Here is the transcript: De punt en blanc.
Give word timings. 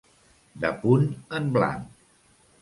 De 0.63 0.71
punt 0.85 1.05
en 1.41 1.53
blanc. 1.59 1.93